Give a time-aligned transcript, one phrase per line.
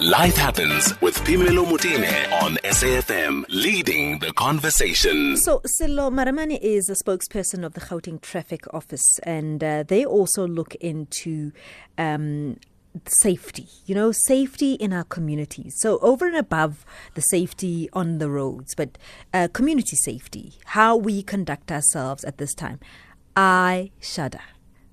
[0.00, 5.36] Life Happens with Phemelo Motene on SAFM, leading the conversation.
[5.36, 10.46] So, Sello Maremane is a spokesperson of the Gauteng Traffic Office, and uh, they also
[10.46, 11.52] look into
[11.98, 12.58] um,
[13.04, 15.74] safety, you know, safety in our communities.
[15.80, 18.96] So, over and above the safety on the roads, but
[19.34, 22.80] uh, community safety, how we conduct ourselves at this time.
[23.36, 24.40] I shudder.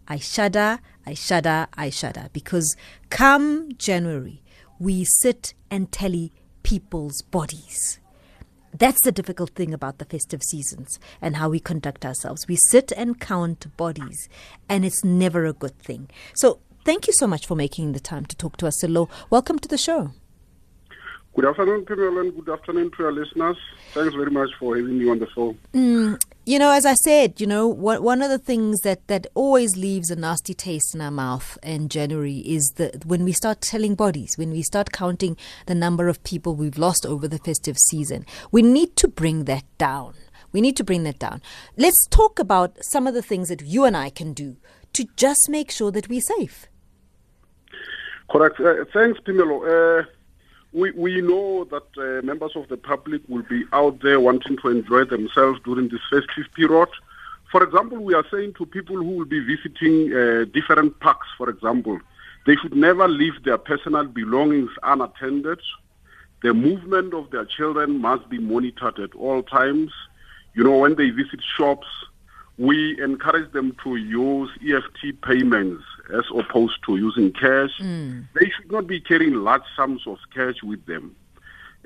[0.10, 2.76] I shudder, I shudder, I shudder because
[3.10, 4.42] come January,
[4.80, 6.32] we sit and tally
[6.64, 8.00] people's bodies.
[8.78, 12.48] That's the difficult thing about the festive seasons and how we conduct ourselves.
[12.48, 14.30] We sit and count bodies,
[14.70, 16.10] and it's never a good thing.
[16.36, 19.10] So, thank you so much for making the time to talk to us, Sello.
[19.30, 20.12] Welcome to the show.
[21.38, 23.58] Good afternoon, Pamela, and good afternoon to our listeners.
[23.94, 25.56] Thanks very much for having me on the phone.
[25.72, 29.78] Mm, you know, as I said, you know, one of the things that, that always
[29.78, 33.94] leaves a nasty taste in our mouth in January is that when we start telling
[33.94, 38.26] bodies, when we start counting the number of people we've lost over the festive season.
[38.52, 40.16] We need to bring that down.
[40.52, 41.44] We need to bring that down.
[41.78, 44.58] Let's talk about some of the things that you and I can do
[44.94, 46.66] to just make sure that we're safe.
[48.32, 48.60] Correct.
[48.60, 50.02] Uh, thanks, Phemelo.
[50.02, 50.06] Uh,
[50.78, 54.70] we, we know that uh, members of the public will be out there wanting to
[54.70, 56.90] enjoy themselves during this festive period.
[57.52, 61.50] For example, we are saying to people who will be visiting uh, different parks, for
[61.50, 62.00] example,
[62.46, 65.60] they should never leave their personal belongings unattended.
[66.44, 69.92] The movement of their children must be monitored at all times.
[70.54, 71.88] You know, when they visit shops,
[72.60, 75.84] we encourage them to use EFT payments
[76.14, 77.72] as opposed to using cash.
[77.80, 78.28] Mm.
[78.40, 81.16] They should not be carrying large sums of cash with them.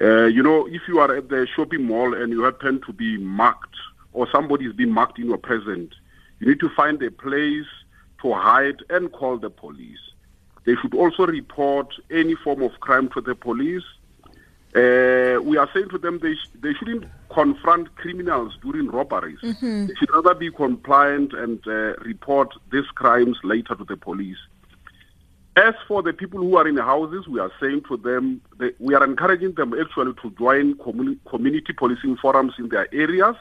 [0.01, 3.17] Uh, you know, if you are at the shopping mall and you happen to be
[3.17, 3.75] marked
[4.13, 5.93] or somebody is being marked in your presence,
[6.39, 7.67] you need to find a place
[8.21, 9.99] to hide and call the police.
[10.63, 13.83] They should also report any form of crime to the police
[14.75, 19.39] uh, we are saying to them they, sh- they shouldn't confront criminals during robberies.
[19.41, 19.87] Mm-hmm.
[19.87, 24.37] They should rather be compliant and uh, report these crimes later to the police.
[25.57, 28.71] As for the people who are in the houses, we are saying to them, they,
[28.79, 33.35] we are encouraging them actually to join communi- community policing forums in their areas.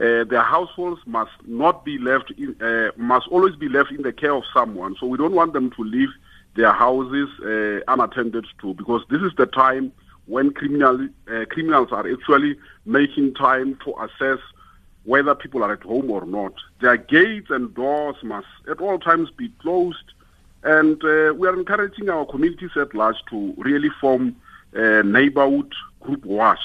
[0.00, 4.14] Uh, their households must not be left, in, uh, must always be left in the
[4.14, 4.96] care of someone.
[4.98, 6.08] So we don't want them to leave
[6.56, 9.92] their houses uh, unattended to, because this is the time
[10.30, 14.38] when criminal, uh, criminals are actually making time to assess
[15.04, 16.54] whether people are at home or not.
[16.80, 20.12] Their gates and doors must at all times be closed.
[20.62, 24.36] And uh, we are encouraging our communities at large to really form
[24.72, 26.62] a neighborhood group wash.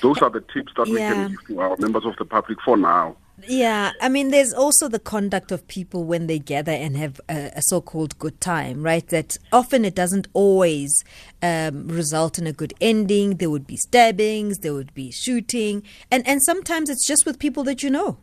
[0.00, 0.92] Those are the tips that yeah.
[0.92, 3.16] we can give to our members of the public for now.
[3.42, 7.50] Yeah, I mean, there's also the conduct of people when they gather and have a,
[7.56, 9.06] a so called good time, right?
[9.08, 11.04] That often it doesn't always
[11.42, 13.36] um, result in a good ending.
[13.36, 17.64] There would be stabbings, there would be shooting, and, and sometimes it's just with people
[17.64, 18.18] that you know.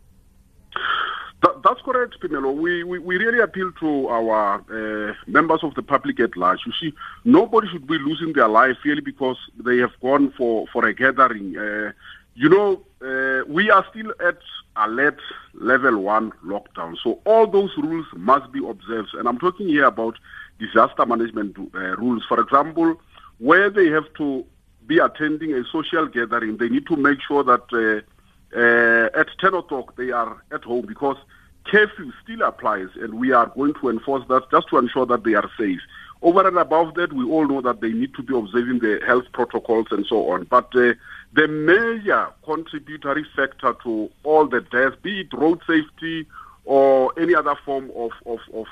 [1.42, 2.54] That, that's correct, Phemelo.
[2.54, 6.60] We, we, we really appeal to our uh, members of the public at large.
[6.64, 10.86] You see, nobody should be losing their life really because they have gone for, for
[10.86, 11.58] a gathering.
[11.58, 11.92] Uh,
[12.34, 14.38] you know, uh, we are still at
[14.76, 15.20] alert
[15.54, 16.96] level one lockdown.
[17.02, 19.14] So all those rules must be observed.
[19.14, 20.18] And I'm talking here about
[20.58, 22.24] disaster management uh, rules.
[22.28, 23.00] For example,
[23.38, 24.44] where they have to
[24.86, 29.54] be attending a social gathering, they need to make sure that uh, uh, at 10
[29.54, 31.16] o'clock they are at home because
[31.64, 35.34] curfew still applies and we are going to enforce that just to ensure that they
[35.34, 35.80] are safe.
[36.22, 39.24] Over and above that, we all know that they need to be observing the health
[39.32, 40.44] protocols and so on.
[40.44, 40.94] But uh,
[41.32, 46.26] the major contributory factor to all the deaths, be it road safety
[46.64, 48.66] or any other form of, of, of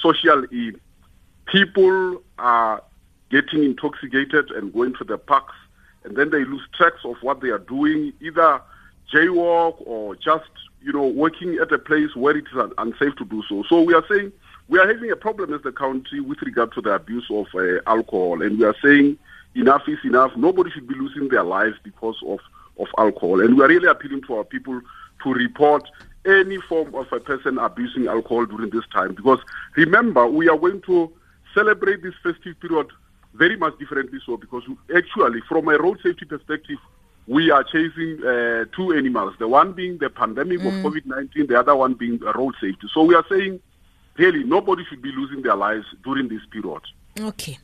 [0.00, 0.72] social ill,
[1.46, 2.82] people are
[3.30, 5.54] getting intoxicated and going to the parks,
[6.04, 8.62] and then they lose tracks of what they are doing, either
[9.12, 10.48] jaywalk or just,
[10.82, 13.62] you know, working at a place where it is unsafe to do so.
[13.68, 14.32] So we are saying
[14.68, 17.80] we are having a problem as the country with regard to the abuse of uh,
[17.86, 19.18] alcohol, and we are saying
[19.54, 20.32] enough is enough.
[20.36, 22.40] Nobody should be losing their lives because of,
[22.78, 23.40] of alcohol.
[23.40, 24.80] And we are really appealing to our people
[25.22, 25.88] to report
[26.26, 29.14] any form of a person abusing alcohol during this time.
[29.14, 29.38] Because
[29.76, 31.12] remember, we are going to
[31.54, 32.88] celebrate this festive period
[33.34, 34.62] very much differently so because
[34.96, 36.78] actually, from a road safety perspective,
[37.26, 40.66] we are chasing uh, two animals, the one being the pandemic mm.
[40.66, 42.86] of COVID 19, the other one being road safety.
[42.92, 43.60] So we are saying
[44.18, 46.82] really nobody should be losing their lives during this period.
[47.20, 47.58] Okay.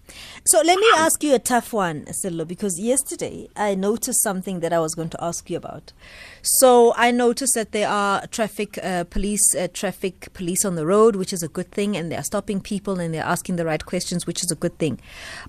[0.45, 4.73] So let me ask you a tough one, Sello, because yesterday I noticed something that
[4.73, 5.93] I was going to ask you about.
[6.41, 11.17] So I noticed that there are traffic uh, police, uh, traffic police on the road,
[11.17, 13.85] which is a good thing, and they are stopping people and they're asking the right
[13.85, 15.01] questions, which is a good thing.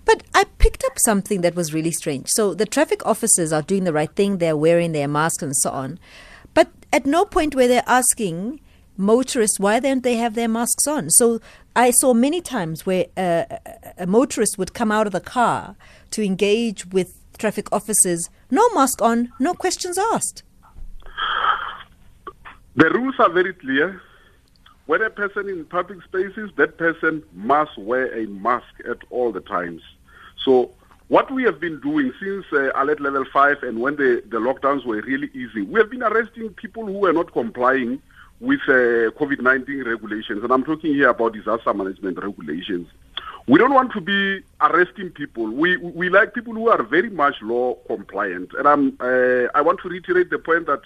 [0.04, 2.28] But I picked up something that was really strange.
[2.30, 5.70] So the traffic officers are doing the right thing, they're wearing their masks and so
[5.70, 6.00] on.
[6.56, 8.62] But at no point were they asking
[9.02, 11.10] motorists why don't they have their masks on?
[11.10, 11.42] So
[11.76, 13.44] i saw many times where uh,
[13.98, 15.76] a motorist would come out of the car
[16.12, 20.44] to engage with traffic officers no mask on no questions asked.
[22.76, 24.02] The rules are very clear.
[24.86, 29.42] When a person in public spaces that person must wear a mask at all the
[29.42, 29.82] times.
[30.44, 30.72] So
[31.08, 34.86] what we have been doing since uh, alert level 5 and when the, the lockdowns
[34.86, 38.02] were really easy, we have been arresting people who were not complying
[38.42, 42.88] with uh, COVID-19 regulations, and I'm talking here about disaster management regulations.
[43.48, 45.46] We don't want to be arresting people.
[45.46, 49.80] We we like people who are very much law compliant, and I'm uh, I want
[49.82, 50.82] to reiterate the point that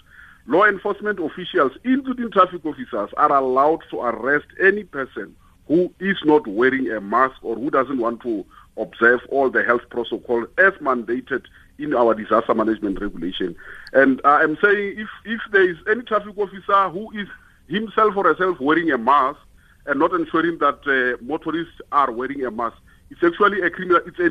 [0.48, 5.36] law enforcement officials, including traffic officers, are allowed to arrest any person
[5.68, 8.46] who is not wearing a mask or who doesn't want to
[8.78, 11.44] observe all the health protocols as mandated
[11.80, 13.56] in our disaster management regulation.
[13.94, 17.28] And I'm saying if if there is any traffic officer who is
[17.68, 19.40] himself or herself wearing a mask
[19.86, 22.78] and not ensuring that uh, motorists are wearing a mask,
[23.10, 24.30] it's actually a criminal, it's a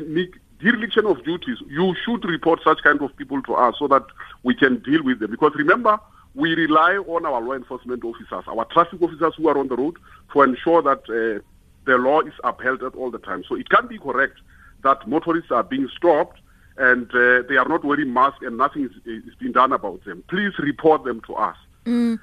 [0.63, 1.57] dereliction of duties.
[1.67, 4.05] You should report such kind of people to us so that
[4.43, 5.31] we can deal with them.
[5.31, 5.99] Because remember,
[6.33, 9.97] we rely on our law enforcement officers, our traffic officers who are on the road
[10.33, 11.41] to ensure that uh,
[11.85, 13.43] the law is upheld at all the time.
[13.47, 14.39] So it can be correct
[14.83, 16.39] that motorists are being stopped
[16.77, 20.23] and uh, they are not wearing masks and nothing is, is being done about them.
[20.27, 21.55] Please report them to us.
[21.85, 22.19] Mm.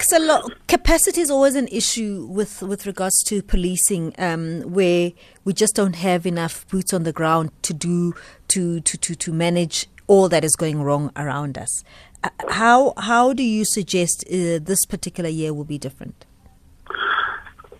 [0.00, 5.12] So capacity is always an issue with, with regards to policing, um, where
[5.44, 8.14] we just don't have enough boots on the ground to do
[8.48, 11.84] to to, to, to manage all that is going wrong around us.
[12.24, 16.24] Uh, how how do you suggest uh, this particular year will be different?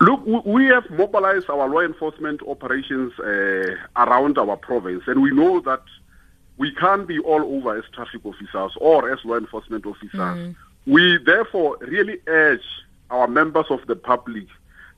[0.01, 5.61] Look, we have mobilized our law enforcement operations uh, around our province, and we know
[5.61, 5.83] that
[6.57, 10.11] we can't be all over as traffic officers or as law enforcement officers.
[10.13, 10.55] Mm.
[10.85, 12.63] We therefore really urge
[13.09, 14.47] our members of the public.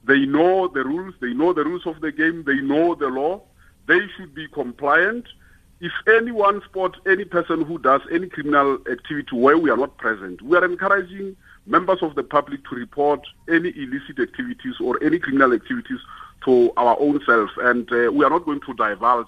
[0.06, 3.42] They know the rules, they know the rules of the game, they know the law.
[3.88, 5.28] They should be compliant.
[5.82, 10.42] If anyone spots any person who does any criminal activity where we are not present,
[10.42, 11.36] we are encouraging
[11.68, 16.00] members of the public to report any illicit activities or any criminal activities
[16.46, 17.50] to our own self.
[17.58, 19.28] And uh, we are not going to divulge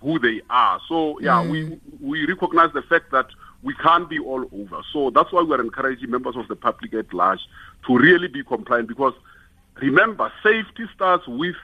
[0.00, 0.80] who they are.
[0.88, 1.50] So, yeah, mm.
[1.50, 3.26] we, we recognize the fact that
[3.62, 4.82] we can't be all over.
[4.92, 7.40] So that's why we're encouraging members of the public at large
[7.86, 9.14] to really be compliant because
[9.76, 11.56] remember, safety starts with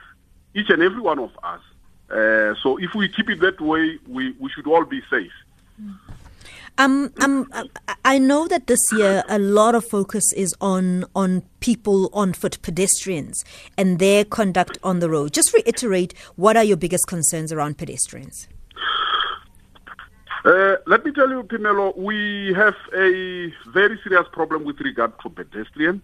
[0.53, 1.61] each and every one of us.
[2.09, 5.31] Uh, so if we keep it that way, we, we should all be safe.
[6.77, 7.49] Um, um,
[8.03, 12.61] I know that this year a lot of focus is on on people on foot,
[12.61, 13.45] pedestrians,
[13.77, 15.31] and their conduct on the road.
[15.31, 18.49] Just reiterate, what are your biggest concerns around pedestrians?
[20.45, 25.29] Uh, let me tell you, Phemelo, we have a very serious problem with regard to
[25.31, 26.03] pedestrians.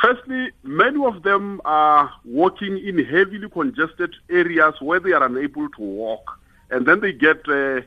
[0.00, 5.82] Firstly, many of them are walking in heavily congested areas where they are unable to
[5.82, 6.40] walk,
[6.70, 7.82] and then they get, uh,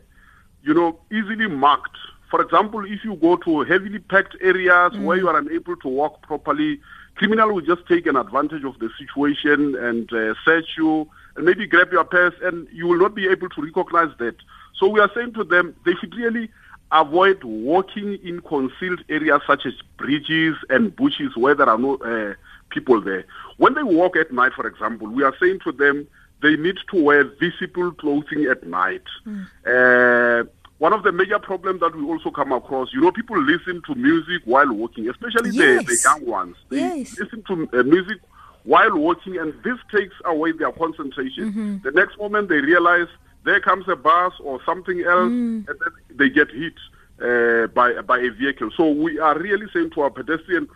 [0.62, 1.98] you know, easily marked.
[2.30, 5.04] For example, if you go to heavily packed areas mm.
[5.04, 6.80] where you are unable to walk properly,
[7.16, 11.66] criminal will just take an advantage of the situation and uh, search you and maybe
[11.66, 14.36] grab your purse, and you will not be able to recognize that.
[14.78, 16.50] So we are saying to them they should really
[16.92, 22.34] avoid walking in concealed areas such as bridges and bushes where there are no uh,
[22.70, 23.26] people there.
[23.58, 26.08] When they walk at night, for example, we are saying to them
[26.42, 29.04] they need to wear visible clothing at night.
[29.26, 29.48] Mm.
[29.66, 33.82] Uh, one of the major problems that we also come across, you know, people listen
[33.88, 35.84] to music while walking, especially yes.
[35.86, 36.56] the, the young ones.
[36.70, 37.18] They yes.
[37.20, 38.20] listen to uh, music
[38.64, 41.52] while walking, and this takes away their concentration.
[41.52, 41.78] Mm-hmm.
[41.84, 43.08] The next moment they realize
[43.44, 45.68] there comes a bus or something else, mm.
[45.68, 46.74] and then they get hit
[47.22, 48.70] uh, by by a vehicle.
[48.76, 50.70] So we are really saying to our pedestrians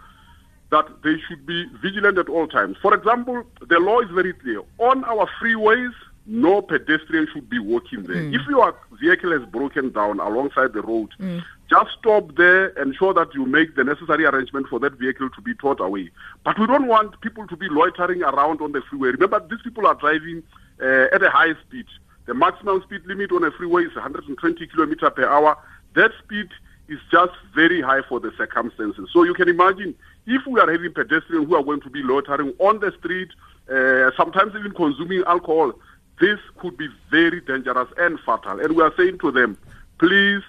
[0.72, 2.78] that they should be vigilant at all times.
[2.82, 5.94] For example, the law is very clear on our freeways.
[6.28, 8.16] No pedestrian should be walking there.
[8.16, 8.36] Mm.
[8.36, 11.44] If your vehicle has broken down alongside the road, mm.
[11.70, 15.56] just stop there, ensure that you make the necessary arrangement for that vehicle to be
[15.56, 16.10] towed away.
[16.46, 19.10] But we don't want people to be loitering around on the freeway.
[19.10, 20.44] Remember, these people are driving
[20.82, 21.88] uh, at a high speed.
[22.26, 25.58] The maximum speed limit on a freeway is 120 kilometer per hour.
[25.96, 26.50] That speed
[26.88, 29.10] is just very high for the circumstances.
[29.12, 29.96] So you can imagine
[30.28, 33.30] if we are having pedestrians who are going to be loitering on the street,
[33.72, 35.74] uh, sometimes even consuming alcohol,
[36.20, 38.60] this could be very dangerous and fatal.
[38.60, 39.58] And we are saying to them,
[39.98, 40.44] please,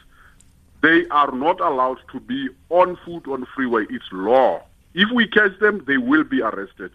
[0.82, 3.86] they are not allowed to be on foot on freeway.
[3.88, 4.62] It's law.
[4.94, 6.90] If we catch them, they will be arrested.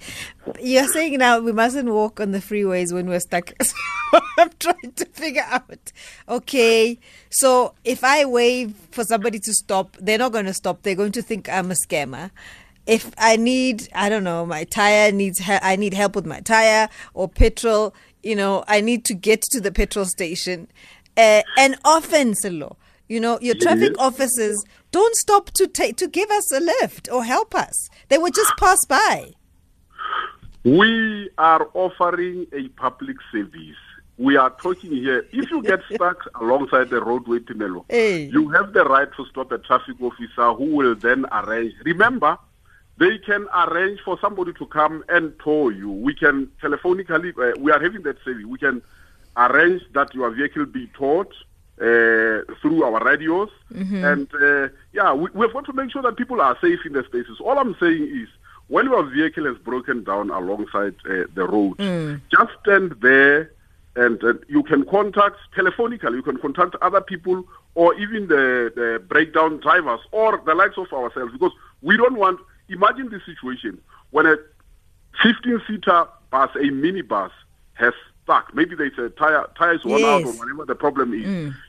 [0.59, 3.51] You're saying now we mustn't walk on the freeways when we're stuck.
[4.37, 5.91] I'm trying to figure out.
[6.27, 10.81] Okay, so if I wave for somebody to stop, they're not going to stop.
[10.81, 12.31] They're going to think I'm a scammer.
[12.87, 16.89] If I need, I don't know, my tire needs, I need help with my tire
[17.13, 17.93] or petrol.
[18.23, 20.67] You know, I need to get to the petrol station.
[21.15, 26.29] Uh, and often, Sello, you know, your traffic officers don't stop to take to give
[26.29, 27.89] us a lift or help us.
[28.09, 29.31] They would just pass by.
[30.63, 33.77] We are offering a public service.
[34.17, 35.25] We are talking here.
[35.31, 38.25] If you get stuck alongside the roadway, Phemelo, Hey.
[38.25, 41.73] you have the right to stop a traffic officer who will then arrange.
[41.85, 42.37] Remember,
[42.97, 45.89] they can arrange for somebody to come and tow you.
[45.89, 48.45] We can telephonically, uh, we are having that service.
[48.45, 48.83] We can
[49.37, 51.33] arrange that your vehicle be towed
[51.81, 53.49] uh, through our radios.
[54.05, 57.03] And uh, yeah, we, we've got to make sure that people are safe in the
[57.03, 57.39] spaces.
[57.39, 58.29] All I'm saying is,
[58.67, 61.77] when your vehicle has broken down alongside uh, the road,
[62.29, 63.51] just stand there
[63.95, 67.43] and uh, you can contact telephonically, you can contact other people
[67.75, 72.39] or even the, the breakdown drivers or the likes of ourselves because we don't want,
[72.69, 74.37] imagine this situation when a
[75.21, 77.31] 15 seater bus, a minibus,
[77.73, 77.93] has
[78.53, 81.25] Maybe there's a tire, tires worn out or whatever the problem is.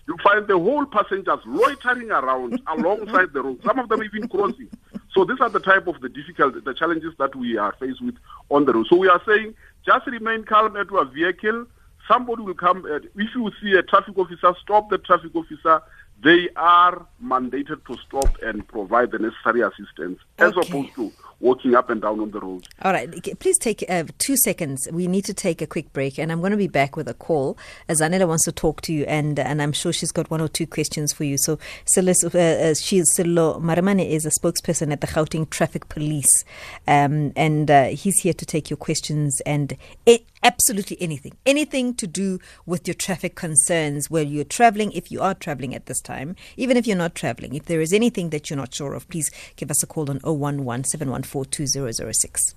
[0.06, 4.68] You find the whole passengers loitering around alongside the road, some of them even crossing.
[5.12, 8.14] So these are the type of the difficult, the challenges that we are faced with
[8.50, 8.86] on the road.
[8.88, 9.54] So we are saying
[9.84, 11.66] just remain calm at your vehicle.
[12.08, 12.84] Somebody will come.
[12.84, 15.82] Uh, if you see a traffic officer, stop the traffic officer.
[16.22, 20.68] They are mandated to stop and provide the necessary assistance as Okay.
[20.68, 22.66] opposed to walking up and down on the road.
[22.82, 24.88] All right, please take uh, two seconds.
[24.90, 27.14] We need to take a quick break, and I'm going to be back with a
[27.14, 27.58] call.
[27.88, 30.48] As Zanele wants to talk to you, and and I'm sure she's got one or
[30.48, 31.36] two questions for you.
[31.36, 36.44] So, Silis, uh, uh, she's Sello Maremane is a spokesperson at the Gauteng Traffic Police,
[36.86, 42.06] um, and uh, he's here to take your questions and it, absolutely anything, anything to
[42.06, 44.92] do with your traffic concerns where you're traveling.
[44.92, 47.92] If you are traveling at this time, even if you're not traveling, if there is
[47.92, 52.54] anything that you're not sure of, please give us a call on 011 714 2006.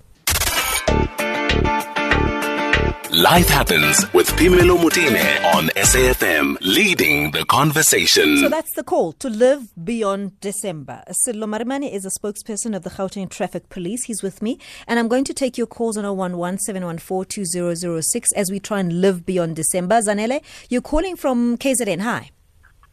[3.12, 8.38] Life happens with Phemelo Motene on SAFM, leading the conversation.
[8.38, 11.02] So that's the call to live beyond December.
[11.10, 14.04] Sello Maremane is a spokesperson of the Gauteng Traffic Police.
[14.04, 14.58] He's with me,
[14.88, 19.00] and I'm going to take your calls on 011 714 2006 as we try and
[19.00, 19.96] live beyond December.
[20.00, 22.00] Zanele, you're calling from KZN.
[22.00, 22.30] Hi.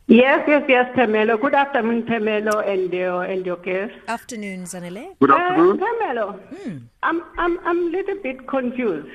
[0.08, 1.40] Yes, yes, yes, Phemelo.
[1.40, 3.94] Good afternoon, Phemelo, and your and your guest.
[4.10, 5.16] Afternoon, Zanele.
[5.22, 5.78] Good Uh, afternoon.
[5.80, 6.78] Phemelo, Hmm.
[7.04, 9.08] I'm I'm I'm a little bit confused.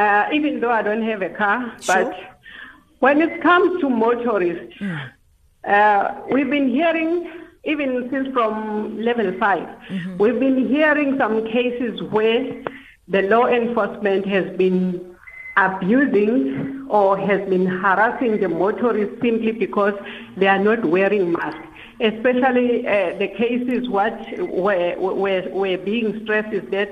[0.00, 1.94] Uh, even though I don't have a car, Sure.
[2.04, 2.10] but
[3.04, 4.96] when it comes to motorists, Hmm.
[5.76, 7.12] uh, we've been hearing
[7.72, 8.52] even since from
[9.08, 10.12] level 5 Mm-hmm.
[10.22, 12.42] we've been hearing some cases where
[13.14, 14.80] the law enforcement has been
[15.66, 19.94] abusing or has been harassing the motorists simply because
[20.36, 21.66] they are not wearing masks.
[22.00, 26.90] Especially uh, the cases what were, were, were being stressed is that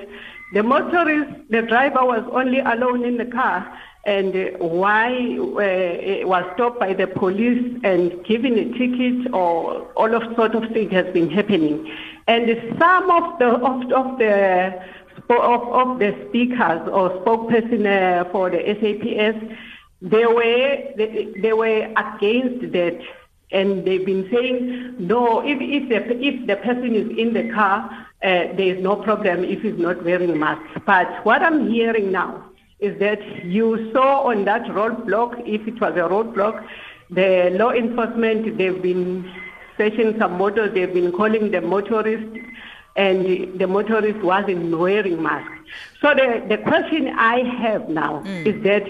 [0.52, 6.78] the motorist, the driver was only alone in the car and why uh, was stopped
[6.78, 11.28] by the police and given a ticket or all of sort of things has been
[11.28, 11.92] happening.
[12.28, 12.48] And
[12.78, 14.80] some of the, of, of the
[15.28, 19.56] of, of the speakers or spokesperson uh, for the SAPS,
[20.02, 23.00] they were they, they were against that,
[23.52, 25.40] and they've been saying no.
[25.40, 27.88] If if the if the person is in the car,
[28.22, 30.62] uh, there is no problem if he's not wearing a mask.
[30.84, 32.44] But what I'm hearing now
[32.80, 36.66] is that you saw on that roadblock, if it was a roadblock,
[37.10, 39.32] the law enforcement they've been
[39.78, 42.38] searching some motors, they've been calling the motorists
[42.96, 45.50] and the motorist wasn't wearing mask.
[46.00, 48.84] So the, the question I have now is that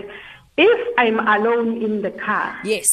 [0.56, 2.86] if I'm alone in the car, Yes.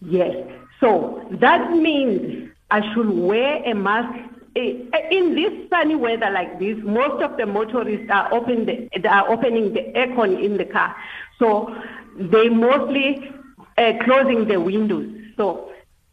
[0.00, 0.34] yes,
[0.80, 4.18] so that means I should wear a mask.
[4.54, 9.74] In this sunny weather like this, most of the motorists are open the, are opening
[9.74, 10.96] the aircon in the car,
[11.38, 11.76] so
[12.18, 13.30] they mostly
[13.76, 15.12] uh, closing the windows.
[15.36, 15.70] So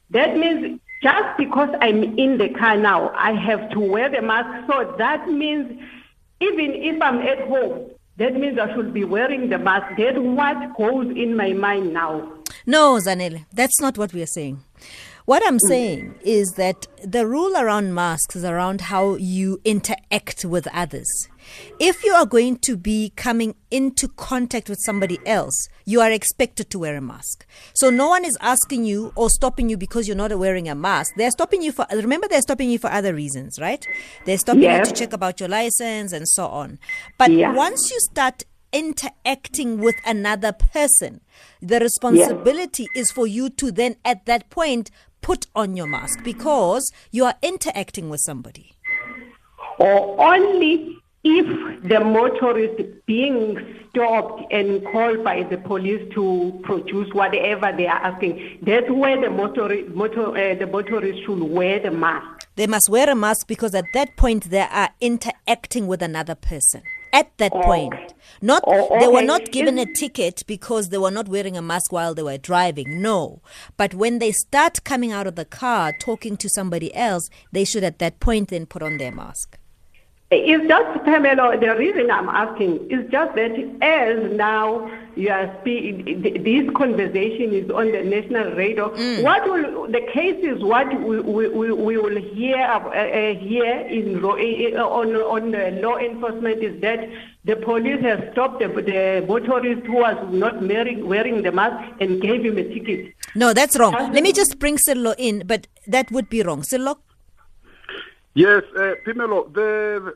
[0.10, 4.68] that means just because I'm in the car now, I have to wear the mask.
[4.68, 5.82] So that means
[6.42, 9.98] even if I'm at home, that means I should be wearing the mask.
[9.98, 12.43] That's what goes in my mind now.
[12.66, 14.64] No, Zanele, that's not what we are saying.
[15.26, 15.68] What I'm mm.
[15.68, 21.30] saying is that the rule around masks is around how you interact with others.
[21.80, 26.70] If you are going to be coming into contact with somebody else, you are expected
[26.70, 27.46] to wear a mask.
[27.74, 31.14] So no one is asking you or stopping you because you're not wearing a mask.
[31.16, 33.86] They're stopping you for remember they're stopping you for other reasons, right?
[34.26, 36.80] They're stopping you to check about your license and so on.
[37.18, 37.54] But Yeah.
[37.54, 41.22] once you start interacting with another person,
[41.62, 46.92] the responsibility is for you to then at that point put on your mask because
[47.12, 48.74] you are interacting with somebody.
[49.80, 53.58] or only if the motorist being
[53.90, 58.60] stopped and called by the police to produce whatever they are asking.
[58.62, 62.48] That's where the motor, motor, uh, the motorist should wear the mask.
[62.56, 66.84] They must wear a mask because at that point they are interacting with another person.
[67.14, 67.62] At that oh.
[67.62, 69.94] point, not Oh, they were not given a mm.
[69.94, 73.02] ticket because they were not wearing a mask while they were driving.
[73.02, 73.42] No,
[73.78, 77.84] but when they start coming out of the car talking to somebody else, they should
[77.84, 79.60] at that point then put on their mask.
[80.36, 86.22] It's just, Pamela, the reason I'm asking is just that as now you are speaking,
[86.22, 88.90] this conversation is on the national radio,
[89.22, 94.28] what will, the cases, what we, we, we will hear, uh, uh, here in uh,
[94.30, 97.08] on, on the law enforcement is that
[97.46, 102.22] the police has stopped the, the motorist who was not wearing, wearing the mask and
[102.22, 103.14] gave him a ticket.
[103.36, 103.94] No, that's wrong.
[103.94, 106.62] Let me just bring Sello in, but that would be wrong.
[106.62, 106.98] Sello,
[108.36, 110.16] Yes, uh, Phemelo, the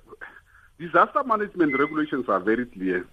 [0.79, 3.05] disaster management regulations are very clear.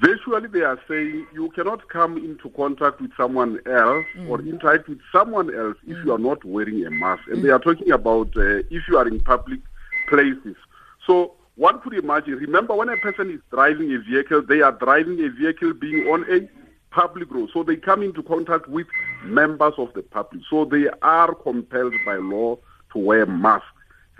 [0.00, 5.00] Virtually, they are saying you cannot come into contact with someone else or interact with
[5.12, 7.22] someone else if you are not wearing a mask.
[7.28, 9.60] And they are talking about uh, if you are in public
[10.08, 10.56] places.
[11.06, 15.22] So one could imagine, remember when a person is driving a vehicle, they are driving
[15.22, 16.48] a vehicle being on a
[16.90, 17.50] public road.
[17.52, 18.86] So they come into contact with
[19.22, 20.42] members of the public.
[20.48, 22.56] So they are compelled by law
[22.94, 23.66] to wear masks,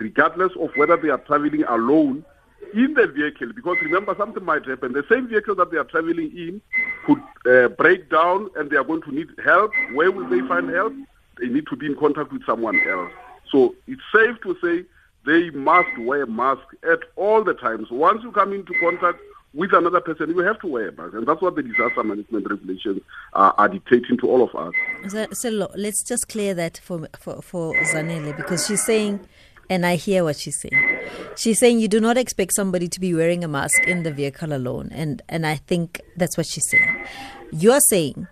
[0.01, 2.25] regardless of whether they are traveling alone
[2.73, 3.51] in the vehicle.
[3.53, 4.93] Because remember, something might happen.
[4.93, 6.61] The same vehicle that they are traveling in
[7.05, 9.71] could uh, break down and they are going to need help.
[9.93, 10.93] Where will they find help?
[11.39, 13.11] They need to be in contact with someone else.
[13.51, 14.85] So it's safe to say
[15.25, 17.91] they must wear mask at all the times.
[17.91, 19.19] Once you come into contact
[19.53, 21.13] with another person, you have to wear a mask.
[21.13, 23.01] And that's what the disaster management regulations
[23.33, 24.73] are, are dictating to all of us.
[25.09, 29.19] Z- Sello, let's just clear that for for for Zanele because she's saying,
[29.69, 30.99] and I hear what she's saying.
[31.35, 34.53] She's saying you do not expect somebody to be wearing a mask in the vehicle
[34.53, 37.05] alone, and and I think that's what she's saying.
[37.51, 38.27] You're saying,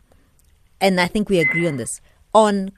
[0.81, 2.01] and I think we agree on this.
[2.33, 2.71] On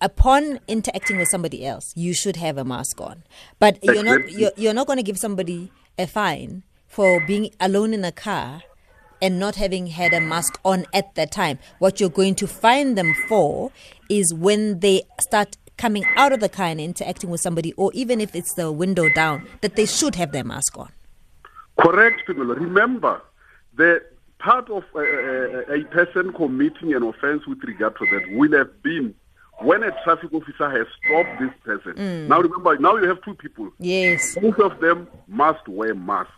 [0.00, 3.24] upon interacting with somebody else, you should have a mask on,
[3.58, 7.94] but you're not you're, you're not going to give somebody a fine for being alone
[7.94, 8.62] in a car
[9.22, 11.58] and not having had a mask on at that time.
[11.78, 13.70] What you're going to find them for
[14.10, 18.20] is when they start coming out of the car and interacting with somebody, or even
[18.20, 20.90] if it's the window down, that they should have their mask on.
[21.76, 22.54] Correct, Phemelo.
[22.54, 23.20] Remember,
[23.76, 24.00] the
[24.38, 29.12] part of uh, a person committing an offense with regard to that will have been
[29.58, 32.28] when a traffic officer has stopped this person.
[32.28, 33.70] Now, remember, now you have two people.
[33.80, 34.36] Yes.
[34.40, 36.32] Both of them must wear masks.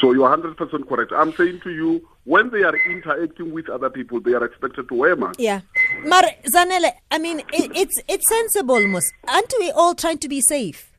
[0.00, 1.12] So you're 100% correct.
[1.12, 4.94] I'm saying to you, when they are interacting with other people, they are expected to
[4.94, 5.38] wear masks.
[5.38, 5.60] Yeah.
[6.04, 9.10] Mar Zanele, I mean, it, it's it's sensible, Mus.
[9.28, 10.90] Aren't we all trying to be safe?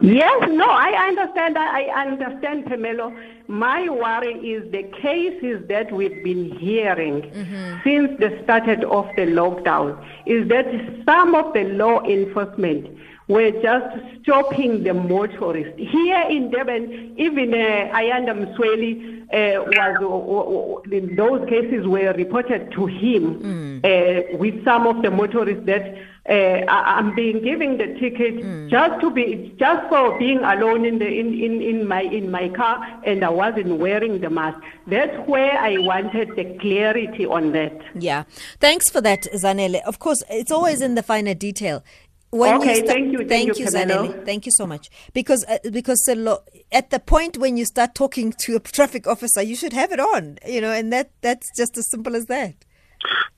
[0.00, 1.56] Yes, no, I understand.
[1.56, 3.16] I I understand, Phemelo.
[3.46, 7.76] My worry is the cases that we've been hearing mm-hmm.
[7.84, 10.66] since the started of the lockdown is that
[11.06, 15.78] some of the law enforcement were just stopping the motorists.
[15.78, 22.72] Here in Durban, even uh, Ayanda Msweli uh, was, uh, uh, those cases were reported
[22.72, 25.94] to him uh, with some of the motorists that
[26.28, 31.06] uh, I'm being given the ticket just to be just for being alone in the
[31.06, 34.60] in, in, in my in my car and I wasn't wearing the mask.
[34.86, 37.80] That's where I wanted the clarity on that.
[37.94, 38.24] Yeah.
[38.60, 39.82] Thanks for that, Zanele.
[39.86, 41.82] Of course, it's always in the finer detail.
[42.30, 43.88] When Okay, sta- thank you, thank you, Zanele.
[43.88, 44.24] Pamela.
[44.24, 44.90] Thank you so much.
[45.14, 49.42] Because uh, because Sello, at the point when you start talking to a traffic officer,
[49.42, 50.38] you should have it on.
[50.46, 52.64] You know, and that that's just as simple as that.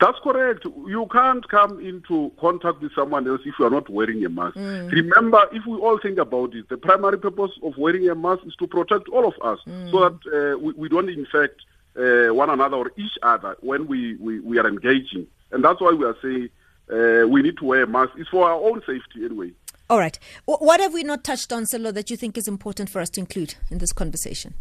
[0.00, 0.64] That's correct.
[0.64, 4.56] You can't come into contact with someone else if you are not wearing a mask.
[4.56, 8.54] Remember, if we all think about it, the primary purpose of wearing a mask is
[8.56, 9.58] to protect all of us
[9.90, 11.60] so that uh, we, we don't infect
[11.96, 15.26] uh, one another or each other when we, we, we are engaging.
[15.52, 16.48] And that's why we are saying
[16.92, 18.14] uh, we need to wear masks.
[18.18, 19.52] It's for our own safety anyway.
[19.88, 20.18] All right.
[20.46, 23.10] W- what have we not touched on, Sello, that you think is important for us
[23.10, 24.54] to include in this conversation?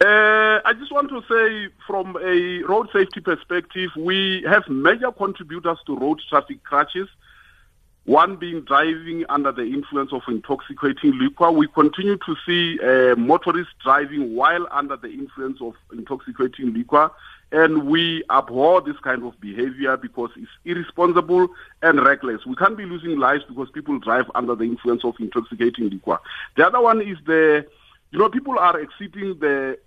[0.00, 5.78] Uh, I just want to say, from a road safety perspective, we have major contributors
[5.86, 7.08] to road traffic crashes.
[8.04, 11.52] One being driving under the influence of intoxicating liquor.
[11.52, 17.12] We continue to see uh, motorists driving while under the influence of intoxicating liquor,
[17.52, 21.48] and we abhor this kind of behavior because it's irresponsible
[21.82, 22.46] and reckless.
[22.46, 26.18] We can't be losing lives because people drive under the influence of intoxicating liquor.
[26.56, 27.66] The other one is the,
[28.10, 29.78] you know, people are exceeding the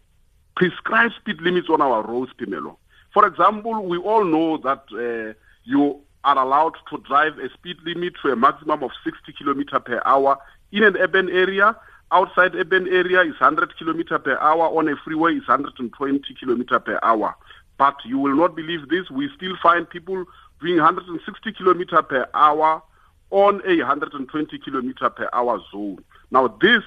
[0.55, 2.77] prescribed speed limits on our roads, Phemelo.
[3.13, 8.13] For example, we all know that uh, you are allowed to drive a speed limit
[8.21, 10.37] to a maximum of 60 kilometer per hour
[10.71, 11.75] in an urban area.
[12.11, 14.77] Outside urban area is 100 kilometer per hour.
[14.77, 17.35] On a freeway is 120 kilometer per hour.
[17.77, 19.09] But you will not believe this.
[19.09, 20.25] We still find people
[20.61, 22.81] doing 160 kilometer per hour
[23.31, 26.03] on a 120 kilometer per hour zone.
[26.31, 26.83] Now this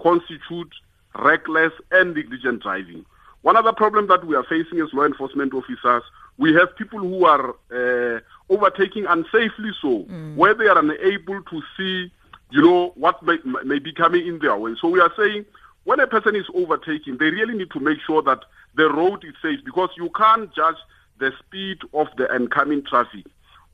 [0.00, 0.76] constitutes
[1.14, 3.06] reckless and negligent driving.
[3.42, 6.02] One other problem that we are facing as law enforcement officers,
[6.36, 10.34] we have people who are uh, overtaking unsafely so, mm.
[10.34, 12.10] where they are unable to see,
[12.50, 14.74] you know, what may, may be coming in their way.
[14.80, 15.44] So we are saying
[15.84, 18.40] when a person is overtaking, they really need to make sure that
[18.74, 20.76] the road is safe because you can't judge
[21.18, 23.24] the speed of the incoming traffic.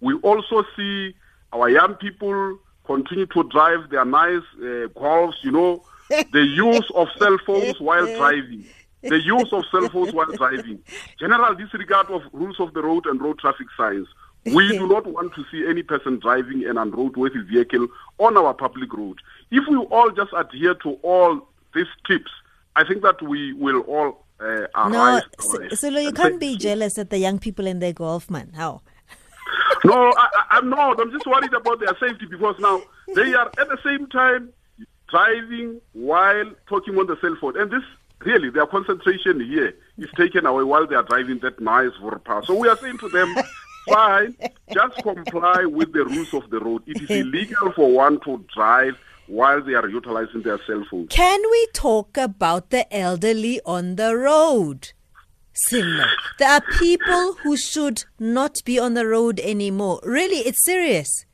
[0.01, 1.15] We also see
[1.53, 7.09] our young people continue to drive their nice uh, golfs, you know, the use of
[7.19, 8.67] cell phones while driving,
[9.03, 10.81] the use of cell phones while driving,
[11.19, 14.07] general disregard of rules of the road and road traffic signs.
[14.45, 18.93] We do not want to see any person driving an unroadworthy vehicle on our public
[18.93, 19.19] road.
[19.51, 22.31] If we all just adhere to all these tips,
[22.77, 25.23] I think that we will all uh, arise.
[25.39, 28.53] No, so, you can't be jealous at the young people in their golf, man.
[28.55, 28.83] How?
[29.85, 31.01] no, I, I'm not.
[31.01, 32.83] I'm just worried about their safety because now
[33.15, 34.53] they are at the same time
[35.09, 37.61] driving while talking on the cell phone.
[37.61, 37.83] And this
[38.25, 42.45] really their concentration here is taken away while they are driving that nice Vorpa.
[42.47, 43.35] So we are saying to them,
[43.89, 44.37] fine,
[44.73, 46.83] just comply with the rules of the road.
[46.87, 51.07] It is illegal for one to drive while they are utilizing their cell phone.
[51.09, 54.93] Can we talk about the elderly on the road?
[55.55, 56.09] Similar.
[56.39, 60.01] There are people who should not be on the road anymore.
[60.03, 61.27] Really, it's serious.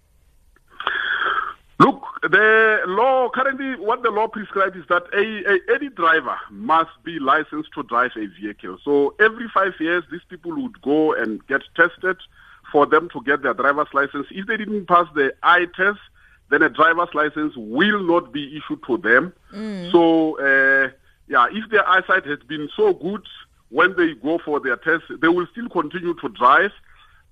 [2.22, 7.18] The law currently, what the law prescribes is that a, a, any driver must be
[7.18, 8.78] licensed to drive a vehicle.
[8.84, 12.16] So every five years, these people would go and get tested
[12.72, 14.26] for them to get their driver's license.
[14.30, 16.00] If they didn't pass the eye test,
[16.50, 19.32] then a driver's license will not be issued to them.
[19.54, 19.92] Mm.
[19.92, 20.90] So, uh,
[21.28, 23.24] yeah, if their eyesight has been so good
[23.68, 26.72] when they go for their test, they will still continue to drive.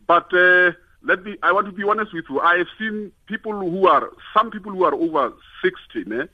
[0.06, 0.72] But uh,
[1.06, 2.40] let me I want to be honest with you.
[2.40, 6.26] I have seen people who are some people who are over 60, eh,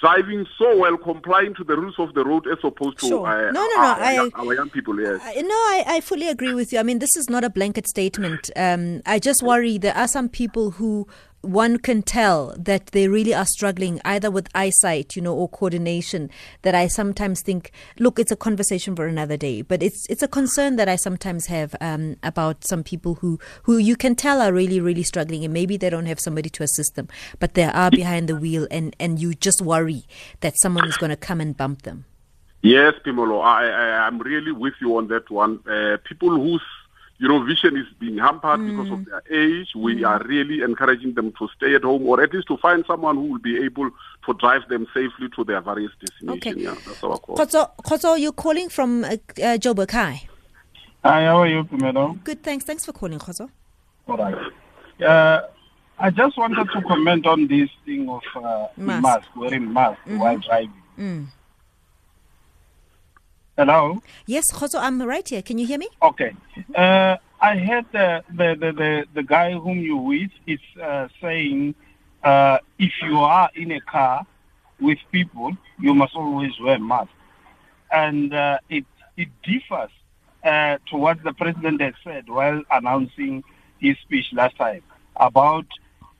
[0.00, 3.26] driving so well, complying to the rules of the road as opposed to sure.
[3.26, 5.00] uh, no, no, no, our, I, young, our young people.
[5.00, 5.20] Yes.
[5.22, 6.78] I, no, I, I fully agree with you.
[6.78, 8.50] I mean, this is not a blanket statement.
[8.56, 11.06] Um, I just worry there are some people who
[11.44, 16.30] one can tell that they really are struggling either with eyesight, you know, or coordination.
[16.62, 20.28] That I sometimes think, look, it's a conversation for another day, but it's it's a
[20.28, 24.52] concern that I sometimes have um, about some people who who you can tell are
[24.52, 27.90] really really struggling, and maybe they don't have somebody to assist them, but they are
[27.90, 30.04] behind the wheel, and and you just worry
[30.40, 32.04] that someone is going to come and bump them.
[32.62, 35.60] Yes, Phemelo, I, I I'm really with you on that one.
[35.68, 36.62] Uh, people whose
[37.18, 38.70] you know, vision is being hampered mm.
[38.70, 39.06] because of mm.
[39.06, 39.68] their age.
[39.76, 40.08] We mm.
[40.08, 43.22] are really encouraging them to stay at home or at least to find someone who
[43.32, 43.90] will be able
[44.26, 46.46] to drive them safely to their various destinations.
[46.46, 46.60] Okay.
[46.60, 47.36] Yeah, that's our call.
[47.36, 49.90] Khozo, Khozo you're calling from uh, uh, Joburg.
[49.92, 50.28] Hi.
[51.04, 52.20] Hi, how are you, madam?
[52.24, 52.64] Good, thanks.
[52.64, 53.50] Thanks for calling, Khozo.
[54.08, 54.34] All right.
[55.02, 55.42] Uh,
[55.98, 59.02] I just wanted to comment on this thing of uh, mask.
[59.02, 60.18] mask, wearing mask mm-hmm.
[60.18, 60.72] while driving.
[60.98, 61.26] Mm.
[63.56, 64.02] Hello?
[64.26, 65.40] Yes, Khozo, I'm right here.
[65.40, 65.86] Can you hear me?
[66.02, 66.34] Okay.
[66.74, 71.76] Uh, I heard the, the, the, the, guy whom you with is uh, saying
[72.24, 74.26] uh, if you are in a car
[74.80, 77.12] with people, you must always wear mask.
[77.92, 78.86] And uh, it,
[79.16, 79.90] it differs
[80.42, 83.44] uh, to what the president has said while announcing
[83.78, 84.82] his speech last time
[85.14, 85.66] about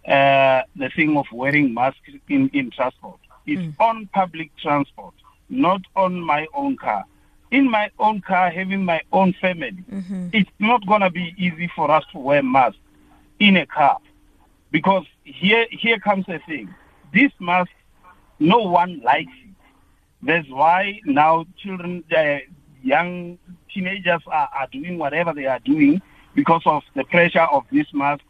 [0.06, 3.18] uh, the thing of wearing masks in, in transport.
[3.44, 3.74] It's mm.
[3.80, 5.14] on public transport,
[5.48, 7.04] not on my own car
[7.54, 10.28] in my own car, having my own family, mm-hmm.
[10.32, 12.80] it's not going to be easy for us to wear masks
[13.38, 13.98] in a car.
[14.72, 16.74] Because here, here comes the thing.
[17.12, 17.70] This mask,
[18.40, 19.54] no one likes it.
[20.20, 22.38] That's why now children, uh,
[22.82, 23.38] young
[23.72, 26.02] teenagers are, are doing whatever they are doing
[26.34, 28.24] because of the pressure of this mask.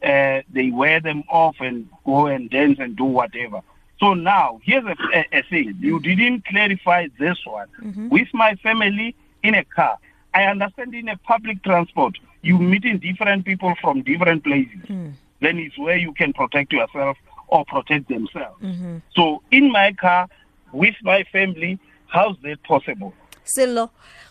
[0.00, 3.60] Uh, they wear them off and go and dance and do whatever.
[4.00, 5.76] So now, here's a, a, a thing.
[5.80, 7.68] You didn't clarify this one.
[7.82, 8.08] Mm-hmm.
[8.10, 9.98] With my family in a car,
[10.34, 14.86] I understand in a public transport, you're meeting different people from different places.
[14.86, 15.10] Hmm.
[15.40, 17.16] Then it's where you can protect yourself
[17.48, 18.62] or protect themselves.
[18.62, 18.98] Mm-hmm.
[19.14, 20.28] So in my car,
[20.72, 23.14] with my family, how's that possible?
[23.44, 23.90] Sello,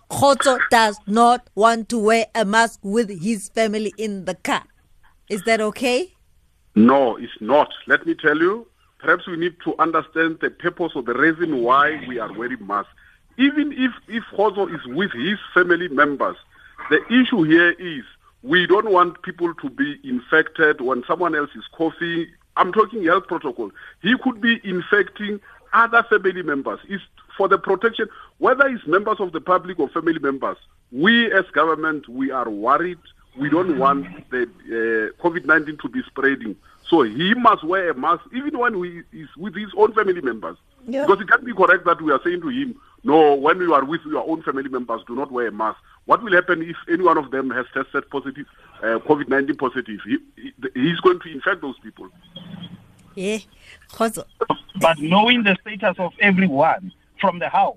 [0.09, 4.63] Khoto does not want to wear a mask with his family in the car.
[5.29, 6.13] Is that okay?
[6.75, 7.69] No, it's not.
[7.87, 8.67] Let me tell you,
[9.07, 12.91] perhaps we need to understand the purpose or the reason why we are wearing masks.
[13.37, 16.35] Even if, if Hozo is with his family members,
[16.89, 18.03] the issue here is
[18.43, 22.27] we don't want people to be infected when someone else is coughing.
[22.57, 23.71] I'm talking health protocol.
[24.01, 25.39] He could be infecting
[25.71, 26.79] other family members.
[26.89, 27.03] It's
[27.37, 30.57] for the protection, whether it's members of the public or family members.
[30.91, 32.99] We as government, we are worried.
[33.37, 36.57] We don't want the uh, COVID-19 to be spreading.
[36.89, 40.57] So he must wear a mask even when he is with his own family members.
[40.87, 41.05] Yeah.
[41.05, 43.83] Because it can't be correct that we are saying to him, no, when you are
[43.83, 45.77] with your own family members, do not wear a mask.
[46.05, 48.45] What will happen if any one of them has tested positive,
[48.79, 49.99] uh, COVID-19 positive?
[50.05, 52.09] He, he, he's going to infect those people.
[53.15, 53.39] Yeah.
[53.91, 54.23] Khoto.
[54.79, 57.75] But knowing the status of everyone from the house,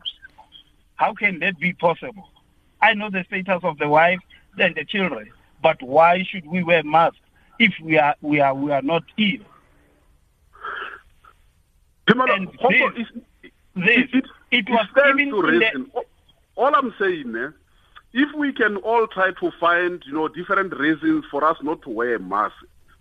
[0.97, 2.29] how can that be possible?
[2.81, 4.21] I know the status of the wife
[4.59, 5.31] and the children,
[5.63, 7.19] but why should we wear masks
[7.61, 9.05] if we are we are we are not?
[12.09, 15.91] Phemelo, And also, this- it's- This it, it was even to in the- reason.
[15.95, 16.05] All-
[16.57, 17.51] All I'm saying, eh,
[18.13, 21.91] if we can all try to find, you know, different reasons for us not to
[21.91, 22.57] wear a mask,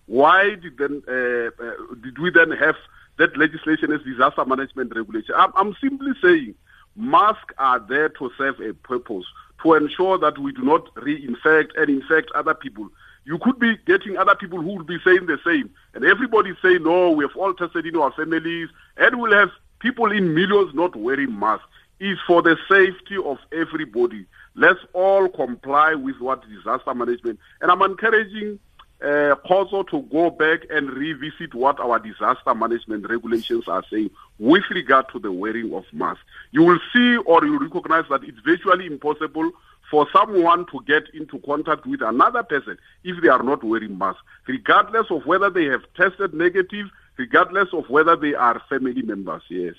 [0.06, 2.78] why did then uh, uh, did we then have
[3.18, 5.34] that legislation as disaster management regulation?
[5.36, 6.54] I'm, I'm simply saying,
[6.96, 9.26] masks are there to serve a purpose
[9.64, 12.90] to ensure that we do not reinfect and infect other people.
[13.26, 16.78] You could be getting other people who will be saying the same, and everybody say
[16.80, 17.12] no.
[17.12, 21.38] We have all tested in our families, and we'll have people in millions not wearing
[21.38, 21.66] masks.
[22.00, 24.26] Is for the safety of everybody.
[24.56, 27.40] Let's all comply with what disaster management.
[27.60, 28.58] And I'm encouraging
[29.02, 35.08] uh, to go back and revisit what our disaster management regulations are saying with regard
[35.10, 36.24] to the wearing of masks.
[36.52, 39.52] You will see or you recognize that it's virtually impossible
[39.90, 44.22] for someone to get into contact with another person if they are not wearing masks,
[44.48, 49.42] regardless of whether they have tested negative, regardless of whether they are family members.
[49.50, 49.76] Yes.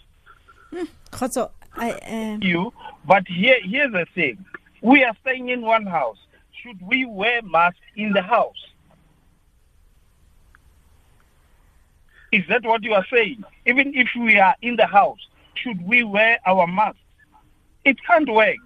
[1.13, 2.73] Khoto, I um, you.
[3.07, 4.45] But here, here's the thing:
[4.83, 6.19] we are staying in one house.
[6.63, 8.67] Should we wear masks in the house?
[12.33, 13.43] Is that what you are saying?
[13.67, 15.19] Even if we are in the house,
[15.55, 17.01] should we wear our masks?
[17.85, 18.57] It can't work.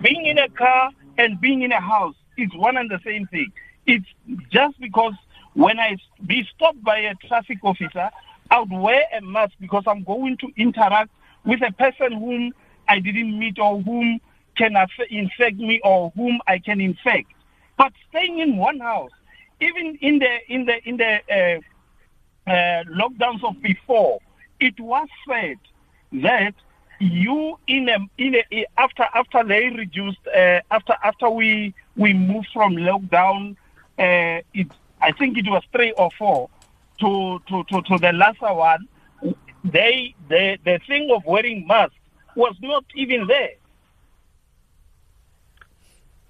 [0.00, 3.52] Being in a car and being in a house is one and the same thing.
[3.86, 4.06] It's
[4.50, 5.14] just because
[5.54, 8.10] when I be stopped by a traffic officer,
[8.50, 11.10] I would wear a mask because I'm going to interact
[11.44, 12.52] with a person whom
[12.88, 14.20] I didn't meet or whom
[14.56, 14.76] can
[15.10, 17.32] infect me or whom I can infect.
[17.76, 19.10] But staying in one house,
[19.60, 21.62] even in the in the in the
[22.46, 24.18] uh, uh, lockdowns of before,
[24.60, 25.58] it was said
[26.12, 26.54] that
[27.02, 32.48] you in a in a after after they reduced uh, after after we we moved
[32.52, 33.56] from lockdown,
[33.98, 34.68] uh, it
[35.00, 36.48] I think it was three or four
[37.00, 38.86] to to to, to the last one.
[39.64, 41.96] They the the thing of wearing masks
[42.36, 43.54] was not even there.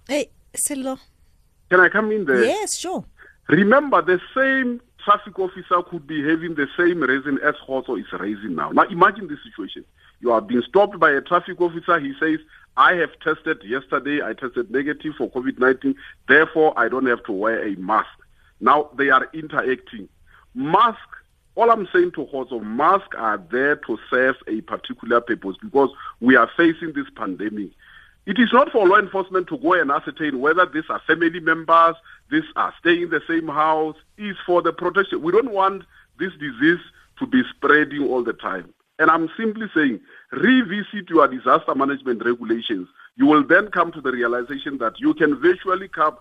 [0.08, 0.98] hey, Sello.
[1.70, 2.44] Can I come in there?
[2.44, 3.04] Yes, sure.
[3.48, 8.54] Remember, the same traffic officer could be having the same reason as Hoso is raising
[8.54, 8.70] now.
[8.70, 9.84] Now, imagine this situation.
[10.22, 11.98] You are being stopped by a traffic officer.
[11.98, 12.38] He says,
[12.76, 14.22] I have tested yesterday.
[14.22, 15.96] I tested negative for COVID-19.
[16.28, 18.08] Therefore, I don't have to wear a mask.
[18.60, 20.08] Now, they are interacting.
[20.54, 21.00] Mask,
[21.56, 26.36] all I'm saying to Hoso, masks are there to serve a particular purpose because we
[26.36, 27.70] are facing this pandemic.
[28.24, 31.96] It is not for law enforcement to go and ascertain whether these are family members,
[32.30, 33.96] these are staying in the same house.
[34.16, 35.20] It's for the protection.
[35.20, 35.82] We don't want
[36.20, 36.78] this disease
[37.18, 38.72] to be spreading all the time.
[39.02, 39.98] And I'm simply saying,
[40.30, 42.86] revisit your disaster management regulations.
[43.16, 46.16] You will then come to the realization that you can virtually come,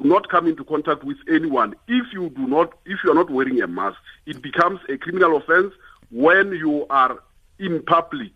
[0.00, 3.60] not come into contact with anyone if you do not, if you are not wearing
[3.60, 3.98] a mask.
[4.24, 5.74] It becomes a criminal offense
[6.10, 7.18] when you are
[7.58, 8.32] in public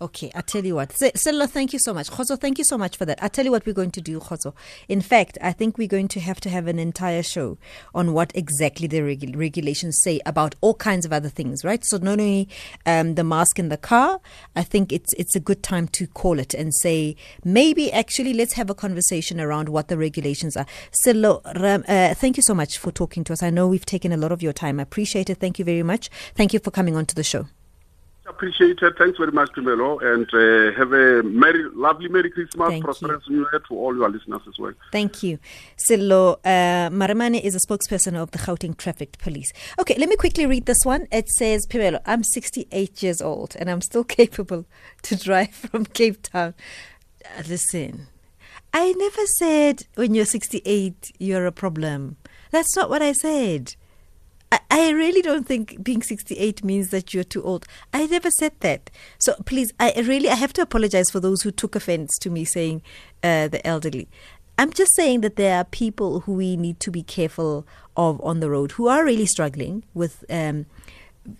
[0.00, 0.88] Okay, I tell you what.
[0.88, 2.10] Sello, thank you so much.
[2.10, 3.22] Khozo, thank you so much for that.
[3.22, 4.52] I tell you what we're going to do, Khozo.
[4.88, 7.58] In fact, I think we're going to have to have an entire show
[7.94, 11.84] on what exactly the regu- regulations say about all kinds of other things, right?
[11.84, 12.48] So not only
[12.84, 14.20] um, the mask in the car,
[14.56, 18.54] I think it's it's a good time to call it and say maybe actually let's
[18.54, 20.66] have a conversation around what the regulations are.
[21.04, 23.44] Sello, uh, thank you so much for talking to us.
[23.44, 24.80] I know we've taken a lot of your time.
[24.80, 25.38] I appreciate it.
[25.38, 26.10] Thank you very much.
[26.34, 27.46] Thank you for coming on to the show.
[28.26, 28.96] Appreciate it.
[28.96, 33.46] Thanks very much, Tumelo, and uh, have a merry, lovely Merry Christmas, Thank prosperous New
[33.52, 34.72] Year to all your listeners as well.
[34.92, 35.38] Thank you.
[35.76, 39.52] Sello uh, Maremane is a spokesperson of the Gauteng Traffic Police.
[39.78, 41.06] Okay, let me quickly read this one.
[41.12, 44.64] It says, Phemelo, I'm 68 years old and I'm still capable
[45.02, 46.54] to drive from Cape Town.
[47.24, 48.06] Uh, listen,
[48.72, 52.16] I never said when you're 68 you're a problem.
[52.50, 53.74] That's not what I said.
[54.70, 57.66] I, really don't think being 68 means that you're too old.
[57.92, 58.90] I never said that.
[59.18, 62.44] So please, I really I have to apologize for those who took offense to me
[62.44, 62.82] saying
[63.22, 64.08] uh, the elderly.
[64.56, 68.40] I'm just saying that there are people who we need to be careful of on
[68.40, 70.24] the road who are really struggling with.
[70.30, 70.66] Um,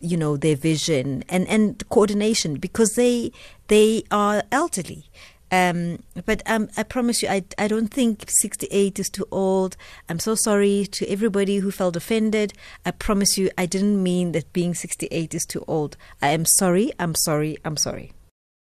[0.01, 3.31] you know their vision and and coordination because they
[3.69, 5.05] they are elderly
[5.51, 9.77] um, but um, I promise you, I, I don't think 68 is too old.
[10.09, 12.53] I'm so sorry to everybody who felt offended.
[12.85, 15.97] I promise you, I didn't mean that being 68 is too old.
[16.21, 18.13] I am sorry, I'm sorry, I'm sorry.